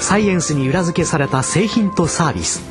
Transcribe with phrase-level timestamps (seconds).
[0.00, 2.62] サイエンスに裏付けされた製品とサービス。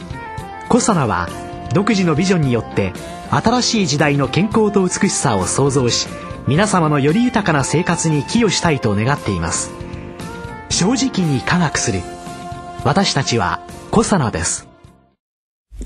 [0.70, 1.30] コサナは
[1.74, 2.94] 独自のビジョンによって
[3.30, 6.08] 新しい時代の健康と美しさを創造し
[6.48, 9.72] 皆様のより豊かな生活に寄与したいと願っています。
[10.70, 12.02] 正直に科学する。
[12.84, 13.62] 私たちは
[13.92, 14.68] コサナです。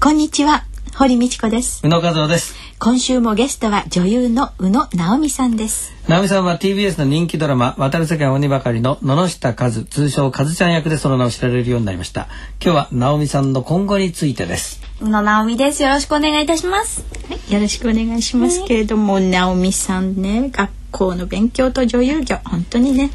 [0.01, 0.63] こんにちは。
[0.95, 1.81] 堀道子です。
[1.85, 5.91] 宇野和夫です今週もゲストは女優の宇野直美さんです。
[6.07, 12.29] 直美さんは TBS の人気ドラマ渡る世間鬼ばかりの野々下和通称和ちゃん役でその名を知られるようになりました。
[12.63, 14.81] 今日は直美さんの今後についてです。
[15.01, 15.83] 宇野直美です。
[15.83, 17.03] よろしくお願いいたします。
[17.27, 23.11] はい、よろしくお願いしますけれども、直美さんね学校の勉強と女優業本当にね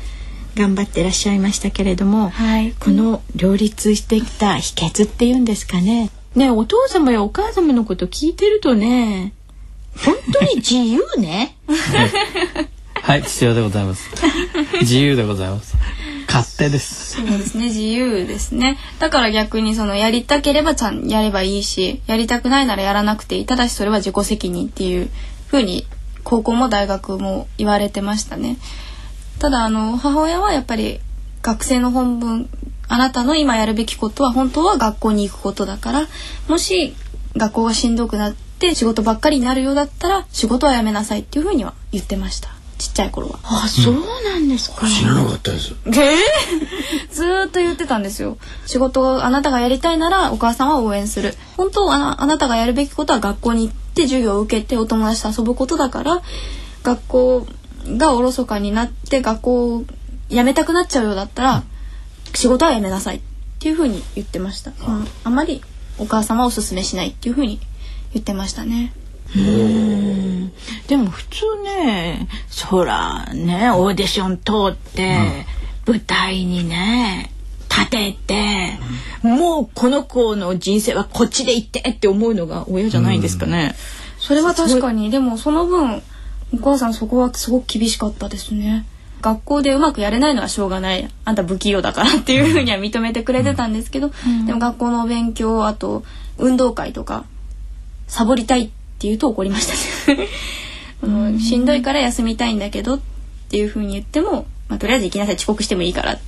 [0.57, 2.73] 頑張ってらっしゃいましたけれども、はい。
[2.73, 6.11] この両立してきた秘訣っていうんですかね。
[6.35, 9.33] ねお父様やお母様のこと聞いてるとね
[10.05, 11.57] 本当に自由ね。
[13.03, 13.23] はい。
[13.23, 14.11] 父親でございます。
[14.81, 15.77] 自由でございます。
[16.27, 17.21] 勝手です。
[17.21, 17.67] そうですね。
[17.67, 18.79] 自由ですね。
[18.99, 23.47] だから逆にそのやりたければちゃんやればいいしやりたくないならやらなくていい。
[23.47, 25.11] ただしそれは自己責任っていう
[25.49, 25.87] ふうに
[26.25, 28.57] 高校も大学も言われてましたね。
[29.39, 31.01] ただあの母親はやっぱり
[31.43, 32.49] 学生の本分
[32.89, 36.09] あなたの今やるべきことは本当は学校に行くことだから
[36.49, 36.95] もし
[37.37, 38.44] 学校がしんどくなって
[38.75, 42.51] 仕事ばっかりになるようだったら仕事はやめなさいっていうふうには言ってました。
[42.79, 43.39] ちっちゃい頃は。
[43.43, 45.75] あそうなんですか、知らなかったです。
[45.87, 45.95] えー？
[47.13, 48.37] ずーっと言ってたんですよ。
[48.67, 51.35] 仕事をあなたがやりたいならお母さんは応援する。
[51.57, 56.23] 本当はあなあなたがやるべきことは学校に行って授業を受けてお友達と遊ぶことだから
[56.83, 57.47] 学校
[57.97, 59.85] がおろそかになって学校を
[60.29, 61.63] 辞めたくなっちゃうようだったら
[62.35, 63.21] 仕事は辞めなさいっ
[63.61, 65.63] ていうふうに言ってました、うん、あまり
[65.99, 67.61] お母さんはおすすめしないっていうふうに
[68.15, 68.93] 言ってましたね。
[70.87, 75.19] でも普通ねそらねオーディション通って、
[75.87, 77.31] 舞台にね
[77.69, 78.79] 立てて、
[79.23, 83.75] もうこの子の人生はこっちで行ってって思うのが親じゃないんですかね。
[84.19, 86.01] それは確かにでもその分
[86.55, 88.87] お母さんそこはすごく厳しかったですね。
[89.21, 91.11] 学校でうまくやれないのはしょうがない。
[91.25, 94.13] あんた不器用だからっていうふうには認めてくれてたんですけど、
[94.47, 96.05] でも学校の勉強あと
[96.39, 97.25] 運動会とか
[98.07, 100.29] サボりたいって言うと怒りましたね。
[101.03, 103.01] あのしんどいから休みたいんだけどっ
[103.51, 106.19] ていうふうに言っても、まあ、とりあえず行きなさい遅刻してもいいからっ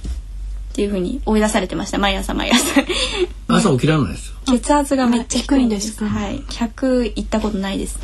[0.75, 1.99] ていうふうに追い出されてました。
[1.99, 2.83] 毎朝毎朝。
[3.49, 4.35] 朝起きられないですよ。
[4.59, 6.37] 血圧がめっちゃ低いんですあ低い。
[6.37, 7.99] んですかはい100いったことないです。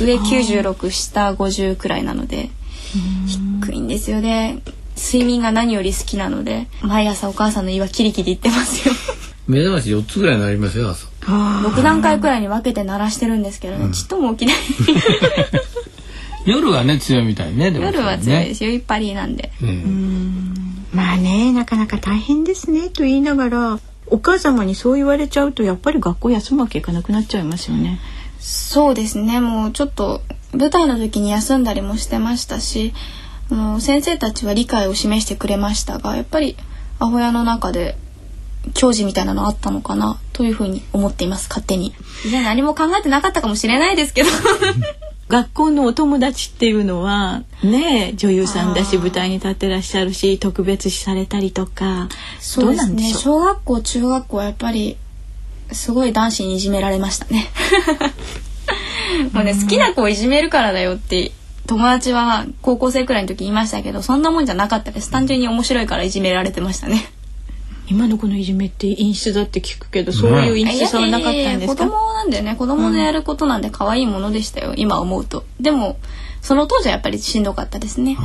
[0.00, 2.50] 上96下50くらいなので
[3.62, 4.58] 低いんですよね。
[4.96, 8.94] 睡眠が何より好きなので毎朝お母さんの胃はキリキリ言ってますよ
[9.46, 11.06] 目覚まし4つぐらいになりますよ、朝。
[11.22, 14.56] 6段階くらいに分けて鳴らしてるんですけどね、ちっとも起きない。
[16.46, 18.70] 夜はね強いみたいねでも夜は強いでねすよ。
[18.70, 19.50] いっぱりなんで。
[19.62, 27.98] ええまあねなかなか大変ですねと言いながらお母様にそう言われちゃうとやっぱり学校休むわけいかなくなっちゃいますよね。
[28.38, 29.40] そうですね。
[29.40, 30.20] もうちょっと
[30.52, 32.92] 舞台の時に休んだりもしてましたし
[33.50, 36.56] あの先生たちは理解を示してくれましたがやっぱり
[37.00, 37.96] 母親の中で
[38.72, 41.94] 教授みたいなのあったのかなというふうに思っています勝手に。
[42.28, 44.30] いや何も考えてなかったかもしれないですけど。
[45.28, 52.08] 学校のお友達っていうのはね女優さんだし舞台に立ってらっしゃるし特別視されたりとか
[52.40, 52.92] そうですね。
[52.92, 53.20] どうなんでしょう？
[53.22, 54.96] 小学校中学校はやっぱり
[55.72, 57.48] すごい男子にいじめられましたね。
[59.32, 61.32] もうね好きな子をいじめるからだよって
[61.66, 65.10] 友達は高校生くらいの時言いましたけどそんなもんじゃなかったです。
[65.10, 67.10] 単純に面白いからいじめられてましたね
[67.88, 71.40] 今の子のいじめって陰湿だって聞くけどそういう陰湿さはなかったんですか？
[71.40, 75.44] いやいやいや子供なんだよね子供のやることなんで可愛いものでしたよ、今思うと。
[75.60, 75.98] でも
[76.40, 78.16] その当時はやっぱりしんどかったですね、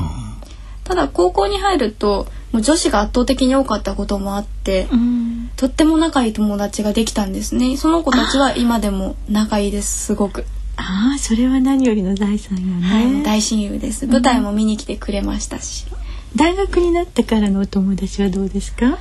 [0.83, 5.51] ただ高校に入るともう女子が圧倒的に多かったこともあって、うん。
[5.55, 7.75] とっても仲いい友達ができたんですね。
[7.75, 10.45] その子たちは今でも仲いいですすごく、
[10.77, 14.07] ああそれは何よりの財産よはい、ね、大親友です。
[14.07, 15.85] 舞台も見に来てくれましたし、
[16.35, 18.97] 大学になってからのお友達はどうですか、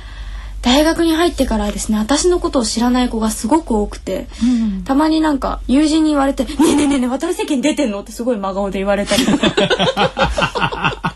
[0.61, 4.83] 大学に入ってからはですね私のことを知らない子がすごく多くて、うん。
[4.83, 11.15] たまになんか友人に言われて「ねえねえねえねえ渡る世間出てんの?」ってすごい真顔で言われたりとか。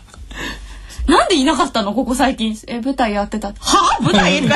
[1.06, 1.92] なんでいなかったの？
[1.92, 2.58] ここ最近。
[2.66, 3.48] え舞台やってた。
[3.48, 3.54] は？
[3.60, 4.40] あ舞台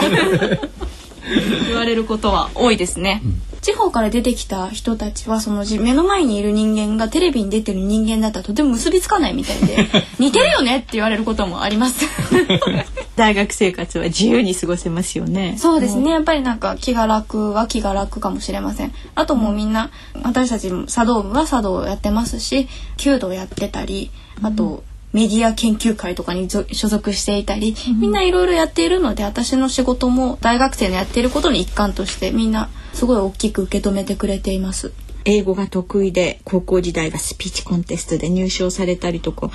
[1.67, 3.20] 言われることは多いですね、
[3.60, 9.88] 地方から出てきた人たちはそのじ目の前にいる人間がテレビに出てる人間だったらとても結びつかないみたいで
[10.19, 12.06] 似てるよねって言われることもあります。
[13.16, 15.56] 大学生活は自由に過ごせますよね。
[15.58, 16.10] そうですね。
[16.12, 18.93] やっぱりなんか気が楽は気が楽かもしれません。
[19.16, 19.90] あともうみんな
[20.22, 24.11] 私たちも茶道部は茶道をやってますし弓道やってたり
[24.43, 34.93] あとメディア研究会とかにぞ所属していたりみんないろいろやっているので私の仕事も大学生のやっていることの一環としてみんなすごい大きく受け止めてくれています。
[35.25, 39.50] 英語が得意で高校時代はスピーチコンテストで入賞されたりとか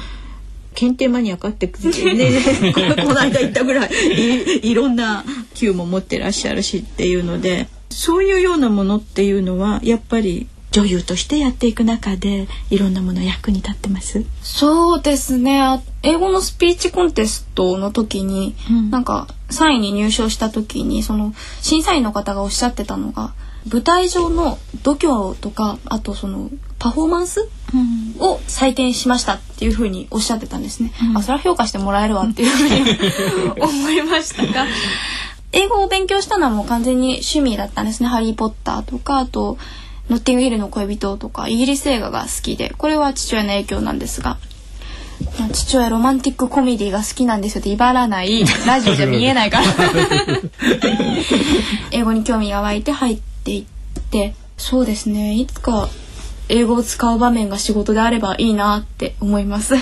[0.76, 1.82] 検定マニアかってねこ
[3.08, 3.92] この間言ったぐらい
[4.62, 5.24] いいろんな
[5.56, 14.26] 級も持ってらっしゃるしっていうのでそういうようなものっていうのはやっぱり女優としてやっていく中でいろんなもの役に立ってます？
[14.42, 15.62] そうですね。
[15.62, 18.90] あ英語のスピーチコンテストの時に、うん。
[18.90, 23.34] なんか3位に入賞した時にその審査員の方がおっしゃってたのが
[23.72, 26.50] 舞台上の度胸とかあとその
[26.80, 27.48] パフォーマンス
[28.20, 30.92] を採点しましたっていうふうにおっしゃってたんですね。
[31.16, 34.66] あそれは評価してもらえるわっていうふうに 思いましたが
[35.52, 39.60] 英語を勉強したのはもう完全に趣味だったんですね「ハリー・ポッター」とかあと
[40.10, 44.38] 「ノッティングヒルの恋人」とかイギリス映画が好きでこれは父親の影響なんですが。
[45.40, 49.66] まあ父親ロマンティックコメディが好きなんですよって威張らないラジオじゃ見えないから。
[51.92, 53.64] 英語に興味が湧いて入っていっ
[54.10, 55.36] てそうですね。
[55.36, 55.90] いつか
[56.50, 59.76] 英語を使う場面が仕事であればいいなって思います。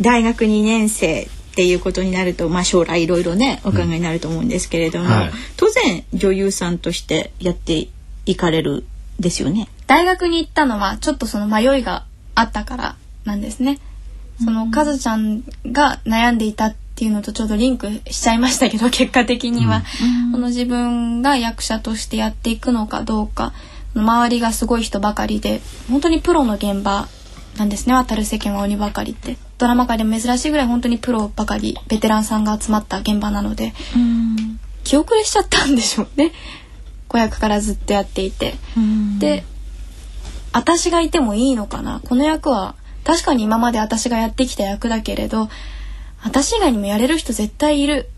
[0.00, 5.30] 大学2年生っていうことになると、まあ、将来いろいろねお考えになると思うんですけれども、はい。
[5.56, 7.88] 当然女優さんとしてやって
[8.26, 8.84] いかれる
[9.18, 9.68] ですよね。
[9.86, 12.04] 大学に行ったのはちょっとその迷いが
[12.34, 13.78] あったからなんですね。
[14.44, 19.82] そのカズちゃんが悩んでいたっていうのとちょっとリンクしちゃいましたけど結果的には、
[20.32, 23.52] この自分が役者としてやっていくのかどうか。
[23.94, 27.08] 周りがすごい人ばかりで本当にプロの現場
[27.56, 27.94] なんですね。
[27.94, 29.38] 渡る世間は鬼ばかりって。
[29.58, 33.72] ドラマ界でも珍しいぐらい本当にプロばかりベテランさんが集まった現場なので
[34.84, 36.32] 気遅れしちゃったんでしょうね
[37.08, 38.54] 子役からずっとやっていて。
[39.18, 39.44] で
[40.52, 42.00] 私がいてもいいのかな？
[42.02, 45.50] この役は確かに今まで私がやってきた役だけれど
[46.22, 48.08] 私以外にもやれる人絶対いる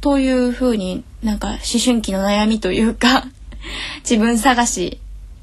[0.00, 3.26] というふうになんか思春期の悩みというか
[4.08, 5.00] 自分探し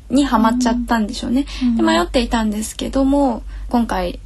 [0.10, 1.46] にはまっちゃったんでしょうね。
[1.76, 4.20] で迷っていたんですけども今回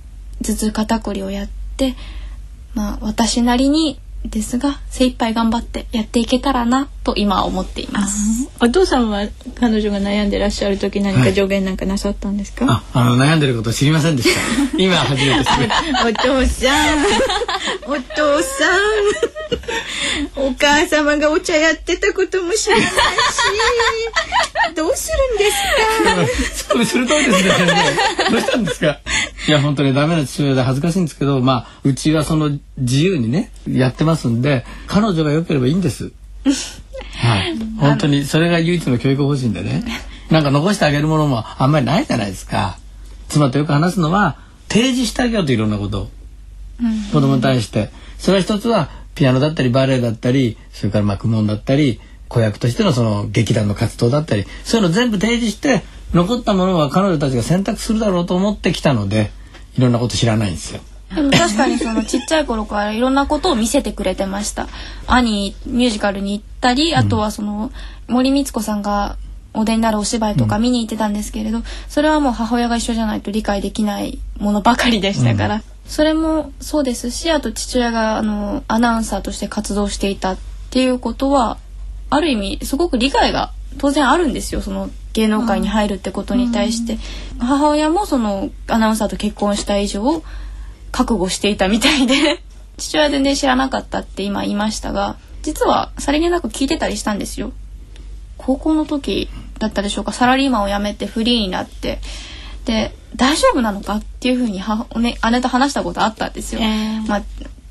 [0.44, 1.48] 頭痛肩こりをやっ
[1.78, 1.96] て
[2.76, 8.50] まあ私なりにですが精一杯頑張ってやっていけたらなと今は思っています。
[8.62, 9.28] お父さんは
[9.60, 14.40] 彼女が悩んでらっしゃる時何か助言なんかなさったんですか、あ、あの悩んでること知りませんでした。
[14.82, 15.50] 今初めて。
[16.06, 17.04] お父さん
[17.86, 22.92] お父さんお母様がお茶やってたことも知らないし
[24.76, 26.74] どうするんですか？
[26.74, 27.52] それ鋭いですね。
[28.32, 29.00] どうしたんですか？
[29.48, 36.12] いや本当にダメな父親で恥ずかしいんですけど、まあうちはその自由にねやってますんで、彼女が良ければいいんです。
[37.16, 37.58] はい。
[37.80, 39.84] 本当にそれが唯一の教育方針でね。
[40.30, 42.78] なんか残してあげるものもあんまりないじゃないですか。
[43.28, 44.38] 妻とよく話すのは
[44.70, 46.08] 提示してあげようといろんなことを。
[47.12, 59.32] 子供に対してそれは一つはピアノだったりバレエだったりそれからまあ公文だったり子役としてのその劇団の活動だったりそういうの全部提示して残ったものは彼女たちが選択するだろうと思ってきたので
[59.78, 60.82] いろんなこと知らないんですよ。
[61.16, 64.68] でも確かにその ちっちゃい頃からいろんなことを見せてくれてました。
[65.08, 67.72] 兄ミュージカルに行ったり、あとはその
[68.08, 69.18] 森光子さんが
[69.54, 80.38] お出になるお芝居とか見に行ってたんですけれど、それはもう母親が一緒じゃないと理解できないものばかりでしたから、それもそうですし、あと父親があのアナウンサーとして活動していたっ
[80.72, 81.58] ていうことは、
[82.10, 84.62] ある意味すごく理解が当然あるんですよ。
[84.62, 86.98] その芸能界に入るってことに対して、
[87.40, 90.24] 母親もそのアナウンサーと結婚した以上
[90.92, 92.42] 覚悟していたみたいで。
[92.78, 97.52] 父親全然知らなかったって今言いましたが実はさりげなく聞いてたりしたんですよ。
[98.38, 102.00] 高校の時だったでしょうかサラリーマンを辞めてフリーになって。
[102.66, 107.08] で大丈夫なのかっていうふうに母、ね、姉と話したことあったんですよ、えー。
[107.08, 107.24] まあ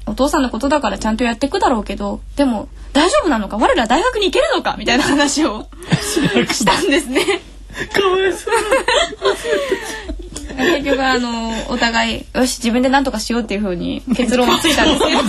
[0.06, 3.56] お父さんのことだからちゃんとやっていくだろうけどでも大丈夫なのか？
[3.56, 4.76] 我ら大学に行けるのか？
[4.78, 5.66] みたいな話を
[6.50, 7.25] したんですね。
[7.92, 8.54] かわいそう。
[10.54, 15.21] 結局あのお互いよし自分で何とかしようっていうふうに結論がついたんですけど。
[15.23, 15.26] そ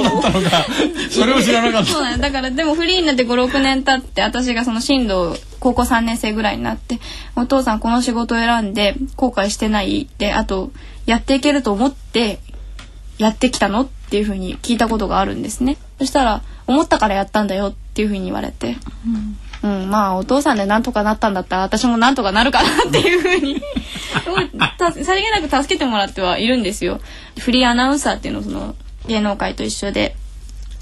[0.00, 0.66] うだったのか。
[1.08, 6.98] それを知らなかっそうなんだだからでもフリーになって56年経って私がその進路高校3年生ぐらいになって
[7.36, 10.70] お父さんこの仕事を選んで後悔してないってあと
[11.06, 12.40] やっていけると思って
[13.18, 13.82] やってきたの？
[13.82, 15.76] っていうふうに聞いたことがあるんですね。
[15.98, 18.76] そしたら思ったからやったんだよっていうふうに言われて、
[19.62, 23.62] うん、うん、まあお父さんでなんとかなったんだったら私もなんとかなるかなっていうふうに。
[25.04, 27.00] さりげなく助けてもらってはいるんですよ。
[27.38, 28.74] フリーアナウンサーっていうのその
[29.06, 30.16] 芸能界と一緒で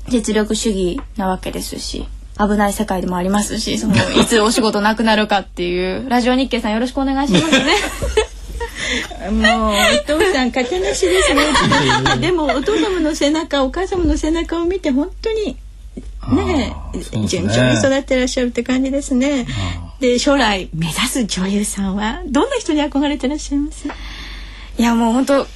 [0.09, 2.07] 実力主義なわけですし
[2.39, 7.73] 危ない世界でもありますしそのいつお仕事なくなるかっていうラジオ日経さんよろしくお願いしますね。
[9.31, 11.43] もうお父さん勝手なしですね。
[12.21, 15.57] でもお父様の背中お母様の背中を見て本当に
[16.33, 16.75] ねね
[17.27, 19.47] 順調に育ってらっしゃるって感じですね。
[20.01, 23.89] で将来目指す女優さんはどんな人に憧れてらっしゃいます？
[24.79, 25.47] いやもう本当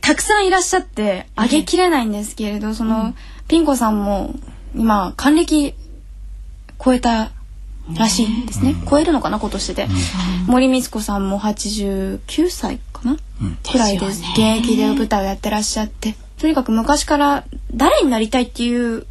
[0.00, 3.14] たくさんいらっしゃってあげきれないんですけれど、その、うん、
[3.48, 4.34] ピン子さんも
[4.74, 5.74] 今還暦
[6.84, 7.30] 超えた
[7.92, 9.90] らしいんですね、ね、超えるのかな今年で、うん、
[10.46, 16.16] 森光子さんも89歳かな、うん、くらいで現役で舞台をやってらっしゃって。
[16.38, 19.06] とにかく昔から誰になりたいっていう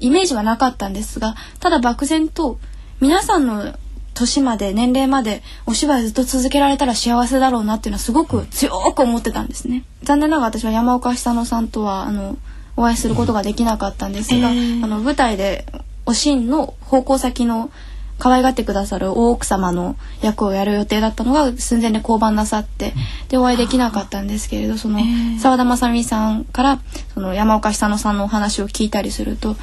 [0.00, 2.58] イメージはなかったんですがただ漠然と
[3.00, 3.74] 皆さんの
[4.14, 9.84] 年まで年齢までお芝居ずっと続けられたら幸せだろうなっていうのはすごく強く思ってたんですね。
[10.02, 12.36] 残念ながら私は山岡久乃さんとはあの
[12.76, 15.66] お会いすることができなかったんですが、あの舞台で
[16.08, 17.70] おしんの奉公先の
[18.18, 22.94] 可愛がってくださる大奥様の役をやる予定だったのが寸前で降板なさって
[23.28, 25.00] でお会いできなかったんですけれどその
[25.38, 26.80] 澤田雅美さんから
[27.12, 29.54] その山岡久乃さんのお話を聞いたりすると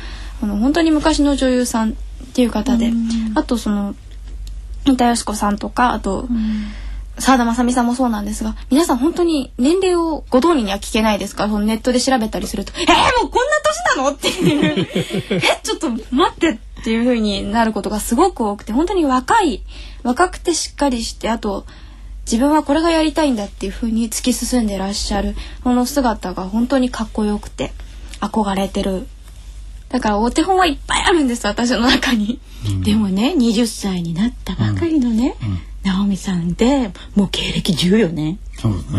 [0.43, 1.93] あの本当に昔の女優さんっ
[2.35, 2.93] ていう方で
[3.33, 3.95] あとその
[4.85, 6.27] 三田佳子さんとかあと
[7.19, 11.43] 澤田雅美さんもそうなんですが皆さん本当に年齢をご同人には聞けないですか？
[11.43, 12.87] らそのネットで調べたりすると「えー、
[13.23, 14.87] もうこんな年なの?」っていう
[15.37, 16.49] 「えちょっと待って」
[16.81, 19.61] っていう風になることがすごく多くて本当に若い
[20.03, 21.65] 若くてしっかりしてあと
[22.25, 27.71] 自分はこれがやりたいんだっていう風に突き進んでらっしゃるこの姿が本当にかっこよくて
[28.19, 29.07] 憧れてる。
[29.89, 38.89] だからお手本はいっぱいあるんです私の中に、うん、でもね20歳になったばかりのね、うんうん、直美さんでもう経歴14年そうです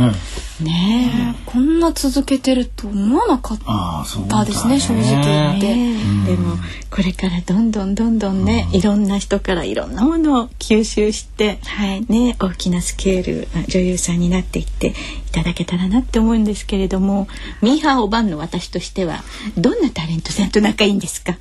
[0.60, 0.70] ね。
[0.70, 3.58] ねえ、こんな続けてると思わなかっ
[4.28, 6.30] たですね、正直言って。
[6.30, 6.56] でも
[6.90, 11.58] これからどんどんどんどんね、いろんな人からいろんなものを吸収して、
[12.10, 14.92] ね大きなスケール女優さんになっていってい
[15.32, 17.26] ただけたらなって思うんですけれども、
[17.62, 19.24] ミーハーおばんの私としては
[19.56, 21.32] どんなタレントさんと仲いいんですか？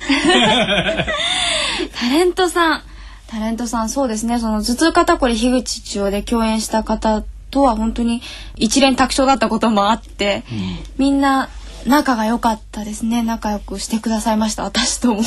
[2.00, 2.82] タレントさん。
[3.28, 4.38] タレントさんそうですね。
[4.38, 8.22] その頭痛肩こり樋口千代で共演した方とは本当に
[8.56, 10.58] 一連卓勝だったこともあって、うん、
[10.98, 11.48] みんな
[11.86, 13.22] 仲が良かったですね。
[13.22, 14.64] 仲良くしてくださいました。
[14.64, 15.22] 私とも。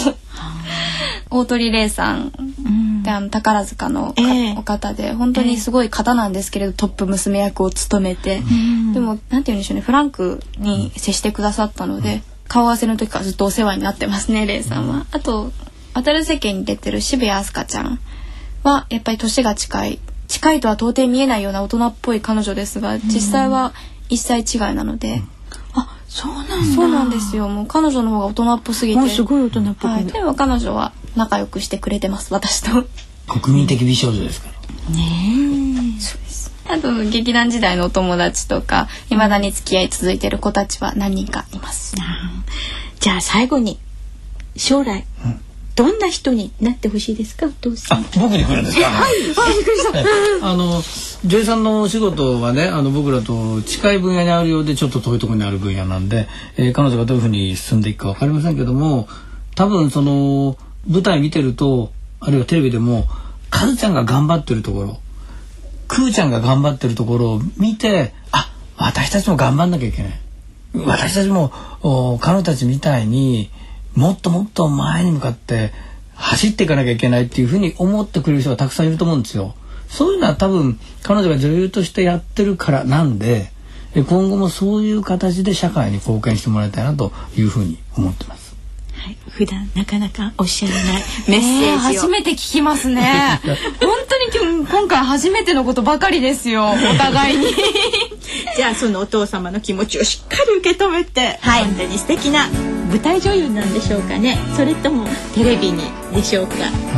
[1.32, 8.54] 大鳥玲さん、うん、であの宝塚の、えー、お方で本当にすごい方なんですけれど、えー、トップ娘役を務めて、う
[8.90, 9.82] ん、でもなんて言うんでしょうね。
[9.82, 15.06] フランクに接してくださったので、うん、顔合わせの時からずっとお世話になってますね玲さんは。
[15.12, 15.52] あと
[15.94, 18.00] 渡る世間に出てる渋谷飛鳥ちゃん
[18.64, 23.74] はやっぱり年が近い近いとは到底見えないような大人っぽい彼女ですが実際は
[24.10, 25.22] 一歳違いなので。
[25.74, 27.48] あ、そうなんそうなんですよ。
[27.50, 29.10] もう彼女の方が大人っぽすぎて。
[29.10, 32.34] すごい大人っぽく、はい、でも彼女は仲良くしてくれてます。
[32.34, 32.86] 私と。
[33.28, 34.96] 国民的美少女ですから。
[34.96, 35.04] ね
[35.98, 36.02] え。
[36.02, 36.52] そうです。
[36.68, 41.96] あと劇団時代のお友達とか未だに付き合い続いてる子たちは何人かいます。
[43.00, 43.80] じゃあ最後に
[44.56, 45.42] 将来、うん
[45.80, 47.46] どんな人になってほしいですか？
[47.46, 48.04] お父さん。
[48.04, 48.88] 僕に来るんですか？
[48.90, 49.24] はい。
[49.24, 49.94] びっくりし
[50.42, 50.46] た。
[50.46, 50.82] あの
[51.24, 59.08] 女優さんのお仕事はね、あの僕らと近い分野にあるようでちょっと遠いところにある分野なんで、えー、彼女がどういうふうに進んでいくかわかりませんけども、
[59.56, 63.08] 多分その舞台見てると、あるいはテレビでも、
[63.50, 65.00] カズちゃんが頑張ってるところ、
[65.88, 70.20] クーちゃんが頑張ってるところを見て、あ、私たちも頑張んなきゃいけない。
[70.86, 71.54] 私たちも
[72.22, 73.50] 彼女たちみたいに
[74.00, 75.74] もっともっと前に向かって
[76.16, 79.56] 走っていかなきゃいけないっていうふうに思ってくれる人がたくさんいると思うんですよ。
[79.90, 83.52] そういうのは多分彼女が女優としてやってるからなんで
[83.96, 88.56] 今後もそういう形で社会に貢献してもらいたいなというふうに思ってます。
[88.94, 90.84] はい、普段なかなかおっしゃらない
[91.28, 93.40] メッセージ初めて聞きますね。
[93.82, 93.96] 本
[94.32, 96.70] 当に今回初めてのことばかりですよ。
[96.70, 97.48] お互いに。
[98.56, 102.48] じゃあそのお父様の気持ちをしっかり受け止めて、はい、本当に素敵な
[102.90, 104.38] 舞台女優なんでしょうかね。
[104.56, 105.06] それとも
[105.36, 106.56] テレビにでしょうか。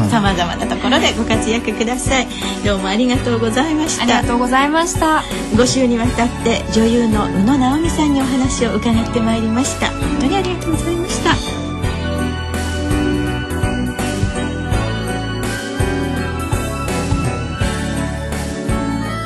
[0.09, 2.27] さまざまなところでご活躍ください。
[2.65, 4.03] どうもありがとうございました。
[4.03, 5.23] ありがとうございました。
[5.53, 9.87] 5週にわたって女優の宇野直美さんにお話を伺ってまいりました。
[9.87, 11.31] 本当にありがとうございました。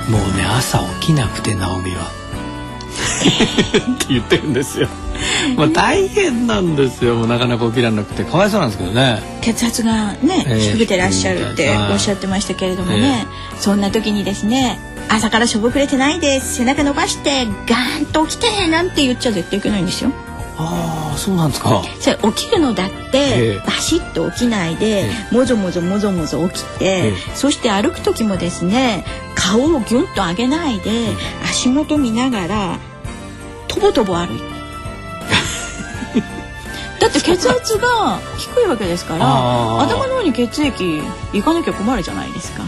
[0.09, 2.25] もうね朝起きなくて直美は。
[3.95, 4.87] って言ってるんですよ
[5.57, 7.15] まあ大変なんですよ。
[7.15, 8.23] もうなかなか起きられなくて。
[8.23, 9.21] かわいそうなんですけどね。
[9.41, 10.71] 血圧がね、ええ。
[10.73, 13.25] 低くてらっしゃるっておっしゃってましたけれどもね、
[13.59, 16.55] そんな時にですね朝からしょぼくれてないです。
[16.55, 20.11] 背中伸ばしてガーンと起きてなんて言っちゃ絶対いけないんですよ。
[20.57, 21.83] ああそうなんですか。
[21.99, 23.61] それ起きるのだって、ええ。
[23.65, 29.03] バシッと起きないで、えもぞもぞもぞもぞ起きて、えそして歩く時もですね
[29.35, 30.91] 顔をギュンと上げないで、
[31.43, 32.79] 足元見ながら
[33.67, 34.54] とぼとぼ歩いて
[37.05, 39.25] だって血圧が低いわけですから
[39.83, 41.01] 頭の方に血液
[41.33, 42.63] 行かなきゃ困るじゃないですか。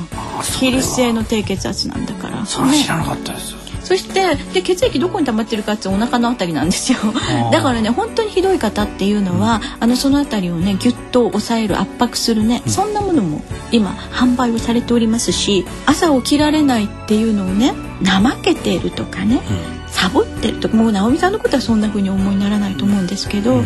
[0.60, 2.46] 比率性の低血圧なんだから。
[2.46, 3.56] それは知らなかったです。
[3.84, 7.00] そしてで血液どこに溜まってるかってお腹のあたりなんですよ。
[7.00, 7.51] ー。
[7.51, 13.41] だからね本当にひどい方っていうのは、あのそのあたりをねギュッと抑える圧迫するね、そんなものも
[13.72, 19.41] 今販売をされておりますし朝起きられないっていうのをね怠けているとかね、
[19.88, 23.63] サボってるとかもう直美さんのことはそんな風に思いにならないと思うんですけど、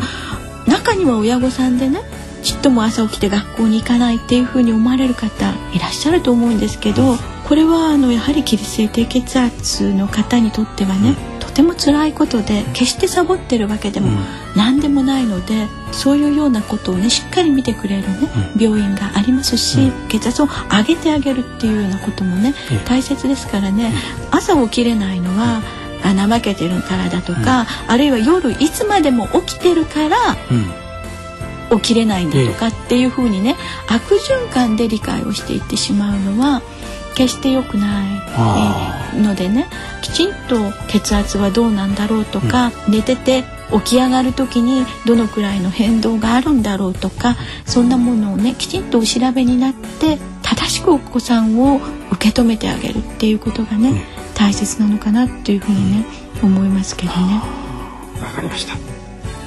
[0.82, 2.02] 中には親御さんでね
[2.42, 7.16] ちっとも朝起きて学校に行かないっていう風に思われる方いらっしゃると思うんですけど
[7.48, 14.10] これはあのやはり起立性低血圧の方にとってはね、とても辛いことで決してサボってるわけでも
[14.56, 22.54] 何でもないのでそういうようなことをねしっかり見てくれるね、病院がありますし、血圧を上げてあげるっていうようなこともね、
[22.86, 23.94] 大切ですからね、
[24.32, 25.62] 朝起きれないのは、
[26.03, 30.17] あ怠けてるからだとか、あるいは夜いつまでも起きてるから
[31.77, 33.55] 起きれないんだとかっていうふうにね
[33.88, 36.62] 悪循環で理解をしていってしまうのは
[37.15, 38.03] 決して良くな
[39.13, 39.67] いのでね
[40.01, 51.79] きちんと血圧はどうなんだろうとか、寝てて起き上がる時にどのくらいの変動があるんだろうとかそんなものをねきちんとお調べになって正しくお子さんを
[52.12, 54.03] 受け止めてあげるっていうことがね、
[54.41, 56.05] 大切なのかなっていうふうにね、
[56.41, 57.41] 思いますけどね。
[58.19, 58.75] わかりました。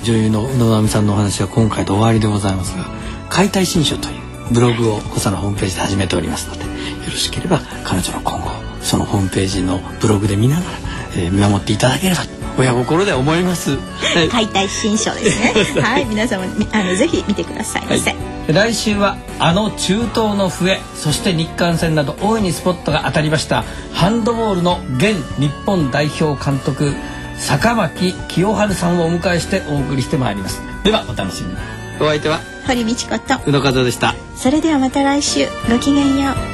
[0.05, 2.85] 女優の宇野直美さんのお話は今回で終わりでございますが
[3.31, 4.21] 解体新書という
[4.53, 6.69] ブログを小佐のホームページで始めておりますのでよ
[7.07, 8.51] ろしければ彼女の今後
[8.83, 10.79] そのホームページのブログで見ながら、
[11.17, 12.21] えー見守っていただければ
[12.59, 14.29] 親心で思います、はい。
[14.29, 15.55] 解体新書ですね。
[15.83, 17.87] はい、皆様みあのぜひ見てください。
[17.87, 18.34] ませ。
[18.53, 26.93] 来週はあの中東の笛そして日韓戦など大いにスポットが当たりましたハンドボールの現日本代表監督
[27.37, 30.63] 坂巻清春さんをお迎えしてお送りしてまいります。
[30.85, 31.57] ではお楽しみに。
[32.01, 34.15] お相手は堀道子と宇野和夫でした。
[34.37, 35.47] それではまた来週。
[35.71, 36.54] ごきげんよう。